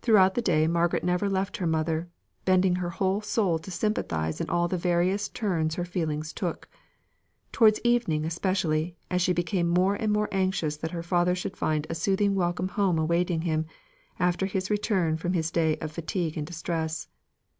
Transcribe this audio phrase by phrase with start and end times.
[0.00, 2.10] Throughout the day Margaret never left her mother;
[2.44, 6.68] bending her whole soul to sympathise in all the various turns her feelings took;
[7.52, 11.86] towards evening especially, as she became more and more anxious that her father should find
[11.88, 13.66] a soothing welcome home awaiting him,
[14.18, 17.06] after his return from his day of fatigue and distress.